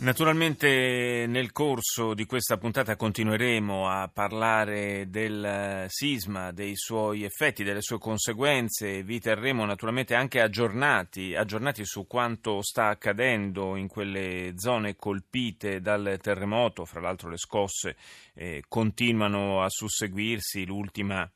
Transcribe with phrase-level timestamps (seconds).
[0.00, 7.82] Naturalmente nel corso di questa puntata continueremo a parlare del sisma, dei suoi effetti, delle
[7.82, 9.02] sue conseguenze.
[9.02, 16.16] Vi terremo naturalmente anche aggiornati, aggiornati su quanto sta accadendo in quelle zone colpite dal
[16.18, 16.86] terremoto.
[16.86, 17.96] Fra l'altro le scosse
[18.32, 21.30] eh, continuano a susseguirsi, l'ultima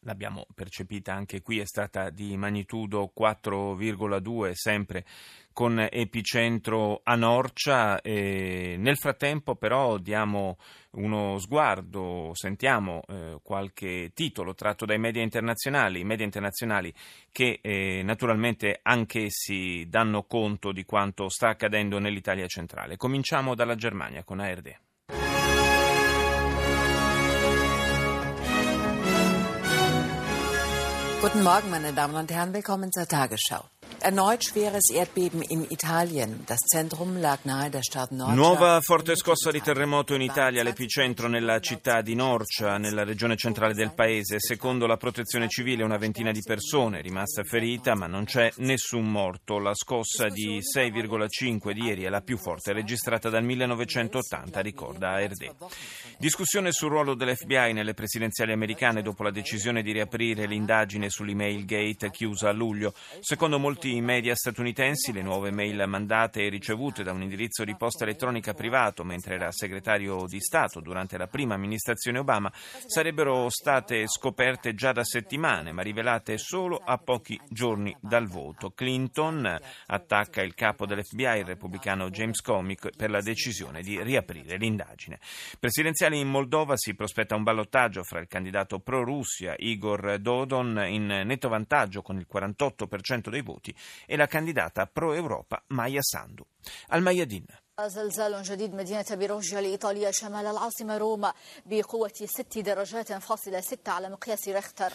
[0.00, 5.04] l'abbiamo percepita anche qui, è stata di magnitudo 4,2, sempre
[5.52, 8.00] con epicentro a Norcia.
[8.00, 10.56] E nel frattempo però diamo
[10.92, 16.92] uno sguardo, sentiamo eh, qualche titolo tratto dai media internazionali, media internazionali
[17.30, 22.96] che eh, naturalmente anch'essi danno conto di quanto sta accadendo nell'Italia centrale.
[22.96, 24.89] Cominciamo dalla Germania con ARD.
[31.20, 32.54] Guten Morgen, meine Damen und Herren.
[32.54, 33.62] Willkommen zur Tagesschau.
[34.02, 36.42] Erneut schweres Erdbeben in Italien.
[36.46, 38.34] Das Zentrum lag nahe der Stadt Norcia.
[38.34, 43.74] Nuova forte scossa di terremoto in Italia, l'epicentro nella città di Norcia, nella regione centrale
[43.74, 44.40] del paese.
[44.40, 49.58] Secondo la protezione civile una ventina di persone rimasta ferita, ma non c'è nessun morto.
[49.58, 55.54] La scossa di 6,5 di ieri è la più forte registrata dal 1980, ricorda ARD.
[56.16, 62.10] Discussione sul ruolo dell'FBI nelle presidenziali americane dopo la decisione di riaprire l'indagine sull'email gate
[62.10, 62.94] chiusa a luglio.
[63.20, 67.76] Secondo molti i media statunitensi le nuove mail mandate e ricevute da un indirizzo di
[67.76, 74.06] posta elettronica privato mentre era segretario di Stato durante la prima amministrazione Obama sarebbero state
[74.06, 78.70] scoperte già da settimane ma rivelate solo a pochi giorni dal voto.
[78.70, 85.18] Clinton attacca il capo dell'FBI, il repubblicano James Comey, per la decisione di riaprire l'indagine.
[85.58, 91.48] Presidenziali in Moldova si prospetta un ballottaggio fra il candidato pro-Russia Igor Dodon in netto
[91.48, 93.74] vantaggio con il 48% dei voti
[94.06, 96.46] e la candidata pro-Europa Maya Sandu.
[96.88, 97.46] Al Mayadin.
[97.81, 101.33] زلزال جديد مدينة بيروجيا لإيطاليا شمال العاصمة روما
[101.65, 104.93] بقوة 6 درجات فاصلة 6 على مقياس ريختر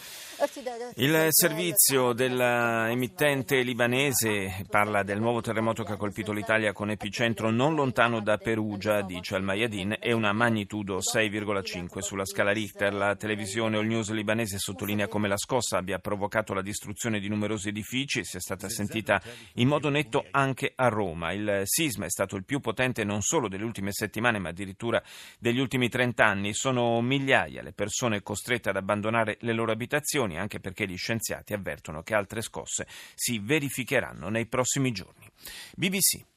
[0.95, 7.75] Il servizio dell'emittente libanese parla del nuovo terremoto che ha colpito l'Italia con epicentro non
[7.75, 12.93] lontano da Perugia, dice al Mayadin, e una magnitudo 6,5 sulla scala Richter.
[12.95, 17.69] La televisione All News libanese sottolinea come la scossa abbia provocato la distruzione di numerosi
[17.69, 19.21] edifici e sia stata sentita
[19.55, 21.31] in modo netto anche a Roma.
[21.31, 22.71] Il sisma è stato il più potente
[23.04, 25.02] non solo delle ultime settimane, ma addirittura
[25.38, 26.54] degli ultimi 30 anni.
[26.54, 32.02] Sono migliaia le persone costrette ad abbandonare le loro abitazioni, anche perché gli scienziati avvertono
[32.02, 35.26] che altre scosse si verificheranno nei prossimi giorni.
[35.74, 36.35] BBC.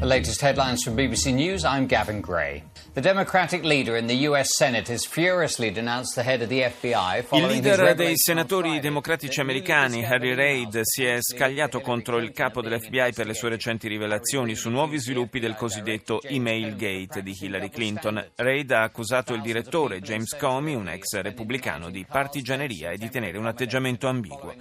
[0.00, 1.64] The latest headlines from BBC News.
[1.64, 2.62] I'm Gavin Gray.
[2.94, 7.24] The Democratic leader in the US Senate has furiously denounced the head of the FBI
[7.32, 13.12] Il leader dei senatori democratici americani, Harry Reid, si è scagliato contro il capo dell'FBI
[13.12, 18.24] per le sue recenti rivelazioni su nuovi sviluppi del cosiddetto email gate di Hillary Clinton.
[18.36, 23.36] Reid ha accusato il direttore James Comey, un ex repubblicano, di partigianeria e di tenere
[23.36, 24.54] un atteggiamento ambiguo.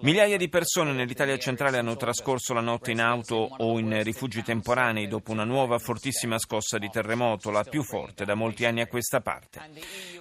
[0.00, 4.70] Migliaia di persone nell'Italia centrale hanno trascorso la notte in auto o in rifugi temporanei
[5.06, 9.20] dopo una nuova fortissima scossa di terremoto, la più forte da molti anni a questa
[9.20, 9.60] parte.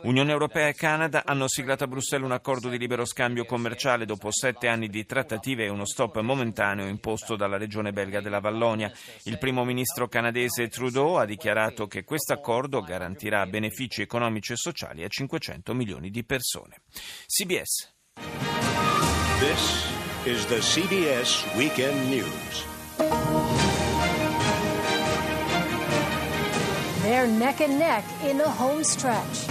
[0.01, 4.29] Unione Europea e Canada hanno siglato a Bruxelles un accordo di libero scambio commerciale dopo
[4.29, 8.91] sette anni di trattative e uno stop momentaneo imposto dalla regione belga della Vallonia.
[9.23, 15.03] Il primo ministro canadese Trudeau ha dichiarato che questo accordo garantirà benefici economici e sociali
[15.03, 16.81] a 500 milioni di persone.
[17.25, 17.93] CBS.
[19.39, 19.89] This
[20.25, 23.80] is the CBS Weekend News.
[27.11, 29.45] They're neck and neck in the home stretch.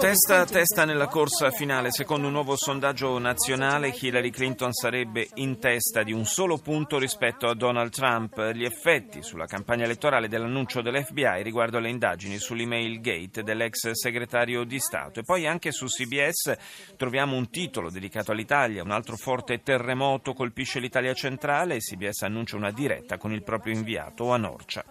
[0.00, 5.58] Testa a testa nella corsa finale, secondo un nuovo sondaggio nazionale, Hillary Clinton sarebbe in
[5.58, 8.52] testa di un solo punto rispetto a Donald Trump.
[8.52, 14.78] Gli effetti sulla campagna elettorale dell'annuncio dell'FBI riguardo alle indagini sull'email gate dell'ex segretario di
[14.78, 15.20] Stato.
[15.20, 16.56] E poi anche su CBS
[16.96, 22.56] troviamo un titolo dedicato all'Italia, un altro forte terremoto colpisce l'Italia centrale e CBS annuncia
[22.56, 24.84] una diretta con il proprio inviato a Norcia.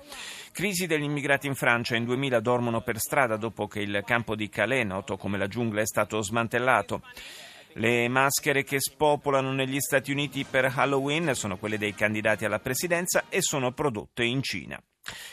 [0.58, 4.50] Crisi degli immigrati in Francia, in 2000 dormono per strada dopo che il campo di
[4.50, 7.04] Calais, noto come la giungla, è stato smantellato.
[7.74, 13.26] Le maschere che spopolano negli Stati Uniti per Halloween sono quelle dei candidati alla presidenza
[13.30, 14.82] e sono prodotte in Cina.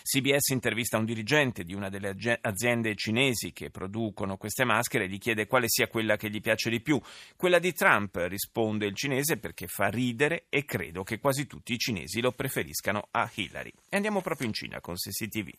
[0.04, 5.20] CBS intervista un dirigente di una delle aziende cinesi che producono queste maschere e gli
[5.20, 7.00] chiede quale sia quella che gli piace di più.
[7.36, 11.78] Quella di Trump, risponde il cinese, perché fa ridere e credo che quasi tutti i
[11.78, 13.72] cinesi lo preferiscano a Hillary.
[13.90, 15.52] E andiamo proprio in Cina con CCTV.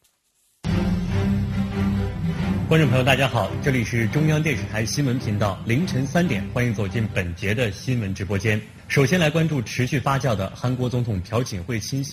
[2.66, 8.60] 观众朋友，大家好，这里是中央电视台新闻频道，凌晨三点，欢迎走进本节的新闻直播间。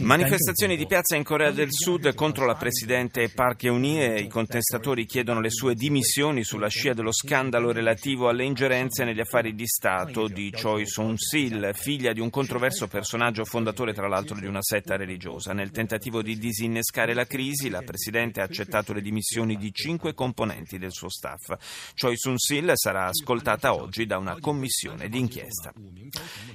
[0.05, 4.21] Manifestazioni di piazza in Corea del Sud contro la presidente Park Geun-hye.
[4.21, 9.55] I contestatori chiedono le sue dimissioni sulla scia dello scandalo relativo alle ingerenze negli affari
[9.55, 14.63] di Stato di Choi Soon-sil, figlia di un controverso personaggio fondatore tra l'altro di una
[14.63, 15.53] setta religiosa.
[15.53, 20.79] Nel tentativo di disinnescare la crisi, la presidente ha accettato le dimissioni di cinque componenti
[20.79, 21.53] del suo staff.
[21.95, 25.73] Choi Soon-sil sarà ascoltata oggi da una commissione d'inchiesta.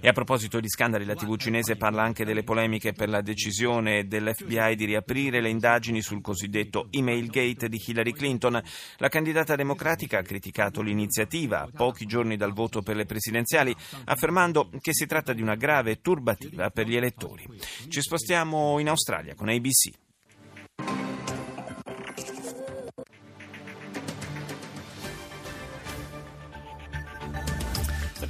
[0.08, 4.08] E a proposito di scandali, la TV cinese parla anche delle polemiche per la decisione
[4.08, 8.64] dell'FBI di riaprire le indagini sul cosiddetto email gate di Hillary Clinton.
[9.00, 13.76] La candidata democratica ha criticato l'iniziativa pochi giorni dal voto per le presidenziali,
[14.06, 17.46] affermando che si tratta di una grave turbativa per gli elettori.
[17.90, 20.07] Ci spostiamo in Australia con ABC.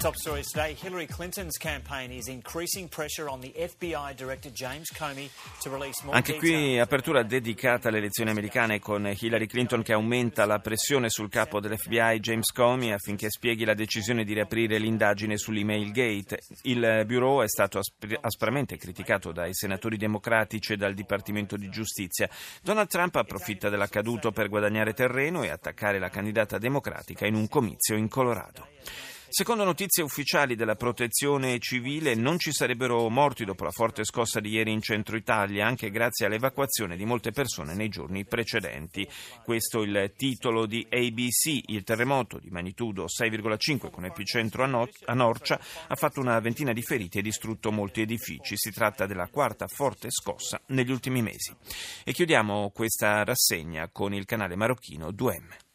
[0.08, 5.30] Top stories today Hillary Clinton's campaign is increasing pressure on the FBI Director James Comey
[5.62, 10.46] to release more Anche qui apertura dedicata alle elezioni americane con Hillary Clinton che aumenta
[10.46, 15.92] la pressione sul capo dell'FBI James Comey affinché spieghi la decisione di riaprire l'indagine sull'email
[15.92, 16.40] gate.
[16.62, 17.82] Il bureau è stato
[18.22, 22.30] aspramente criticato dai senatori democratici e dal Dipartimento di Giustizia.
[22.62, 27.98] Donald Trump approfitta dell'accaduto per guadagnare terreno e attaccare la candidata democratica in un comizio
[27.98, 28.68] in Colorado.
[29.30, 34.52] Secondo notizie ufficiali della protezione civile non ci sarebbero morti dopo la forte scossa di
[34.52, 39.06] ieri in centro Italia, anche grazie all'evacuazione di molte persone nei giorni precedenti.
[39.44, 41.62] Questo è il titolo di ABC.
[41.66, 46.72] Il terremoto di magnitudo 6,5 con epicentro a, no- a Norcia ha fatto una ventina
[46.72, 48.56] di feriti e distrutto molti edifici.
[48.56, 51.54] Si tratta della quarta forte scossa negli ultimi mesi.
[52.06, 55.66] E chiudiamo questa rassegna con il canale marocchino 2M.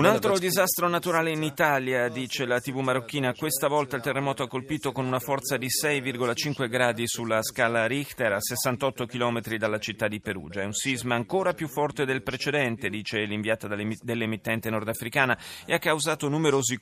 [0.00, 3.34] Un altro disastro naturale in Italia, dice la TV marocchina.
[3.34, 8.32] Questa volta il terremoto ha colpito con una forza di 6,5 gradi sulla scala Richter
[8.32, 10.62] a 68 km dalla città di Perugia.
[10.62, 16.28] È un sisma ancora più forte del precedente, dice l'inviata dell'emittente nordafricana, e ha causato
[16.28, 16.76] numerosi,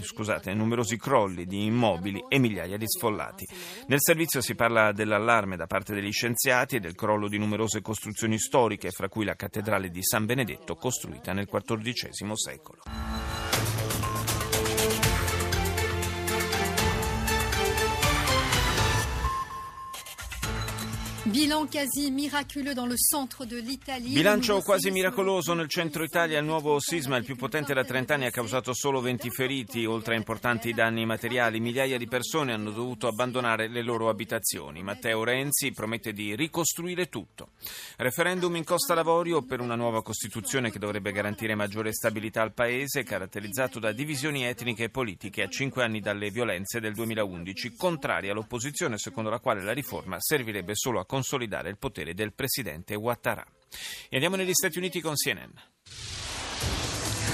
[0.00, 3.46] scusate, numerosi crolli di immobili e migliaia di sfollati.
[3.88, 7.82] Nel servizio si parla dell'allarme da parte degli scienziati scienziati e del crollo di numerose
[7.82, 12.82] costruzioni storiche, fra cui la cattedrale di San Benedetto costruita nel XIV secolo.
[24.14, 26.38] Bilancio quasi miracoloso nel centro Italia.
[26.38, 30.14] Il nuovo sisma, il più potente da 30 anni, ha causato solo 20 feriti, oltre
[30.14, 31.60] a importanti danni materiali.
[31.60, 34.82] Migliaia di persone hanno dovuto abbandonare le loro abitazioni.
[34.82, 37.50] Matteo Renzi promette di ricostruire tutto.
[37.98, 43.02] Referendum in Costa Lavorio per una nuova Costituzione che dovrebbe garantire maggiore stabilità al Paese,
[43.02, 48.96] caratterizzato da divisioni etniche e politiche a cinque anni dalle violenze del 2011, contraria all'opposizione
[48.96, 51.16] secondo la quale la riforma servirebbe solo a consolidare
[51.68, 53.46] il potere del presidente Ouattara.
[54.08, 56.27] E andiamo negli Stati Uniti con CNN.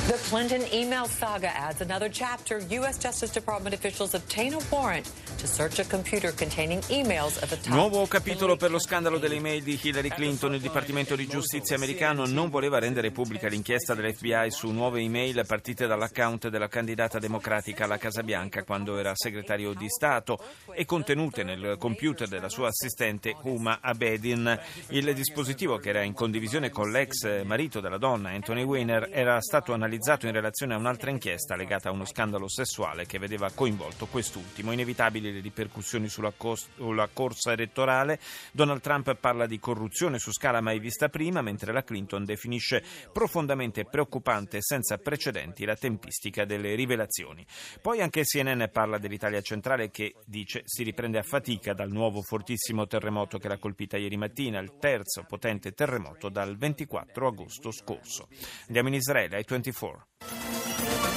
[0.06, 2.60] The Clinton email saga adds another chapter.
[2.68, 2.98] U.S.
[2.98, 7.72] Justice Department officials obtain a warrant to search a computer containing emails of the top.
[7.72, 10.52] Nuovo capitolo per lo scandalo delle email di Hillary Clinton.
[10.52, 15.86] Il Dipartimento di Giustizia americano non voleva rendere pubblica l'inchiesta dell'FBI su nuove email partite
[15.86, 20.38] dall'account della candidata democratica alla Casa Bianca quando era segretario di Stato
[20.74, 24.60] e contenute nel computer della sua assistente Huma Abedin.
[24.88, 29.72] Il dispositivo, che era in condivisione con l'ex marito della donna, Anthony Weiner, era stato
[29.72, 34.06] analizzato analizzato in relazione a un'altra inchiesta legata a uno scandalo sessuale che vedeva coinvolto
[34.06, 34.72] quest'ultimo.
[34.72, 38.18] Inevitabili le ripercussioni sulla, cos- sulla corsa elettorale.
[38.50, 42.82] Donald Trump parla di corruzione su scala mai vista prima, mentre la Clinton definisce
[43.12, 47.46] profondamente preoccupante e senza precedenti la tempistica delle rivelazioni.
[47.80, 52.86] Poi anche CNN parla dell'Italia centrale che dice si riprende a fatica dal nuovo fortissimo
[52.86, 58.26] terremoto che l'ha colpita ieri mattina, il terzo potente terremoto dal 24 agosto scorso.
[58.66, 61.13] Andiamo in Israele ai 24 4.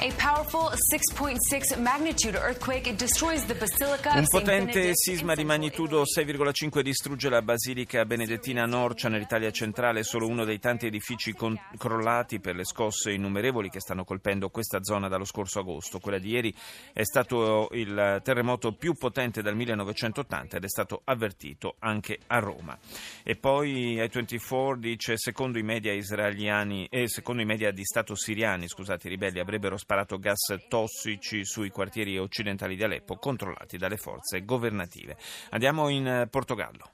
[0.00, 7.28] A powerful 6.6 magnitude earthquake destroys the basilica Un potente sisma di magnitudo 6,5 distrugge
[7.28, 12.62] la basilica benedettina Norcia nell'Italia centrale, solo uno dei tanti edifici con- crollati per le
[12.62, 15.98] scosse innumerevoli che stanno colpendo questa zona dallo scorso agosto.
[15.98, 16.54] Quella di ieri
[16.92, 22.78] è stato il terremoto più potente dal 1980 ed è stato avvertito anche a Roma.
[23.24, 28.68] E poi i24 dice secondo i media israeliani e secondo i media di Stato siriani,
[28.68, 34.44] scusate, i ribelli avrebbero sparato gas tossici sui quartieri occidentali di Aleppo controllati dalle forze
[34.44, 35.16] governative.
[35.48, 36.90] Andiamo in eh, Portogallo.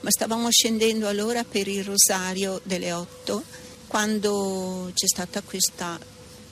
[0.00, 3.44] Ma stavamo scendendo allora per il rosario delle otto
[3.86, 6.00] quando c'è stata questa,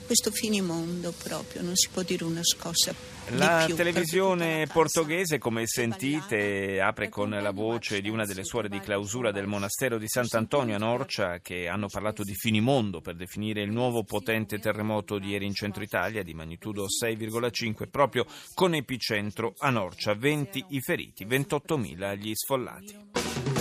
[0.05, 2.93] questo finimondo proprio, non si può dire una scossa
[3.29, 3.75] La più.
[3.75, 9.47] televisione portoghese, come sentite, apre con la voce di una delle suore di clausura del
[9.47, 14.59] monastero di Sant'Antonio a Norcia che hanno parlato di finimondo per definire il nuovo potente
[14.59, 20.65] terremoto di ieri in centro Italia di magnitudo 6,5 proprio con epicentro a Norcia, 20
[20.69, 23.52] i feriti, 28.000 gli sfollati.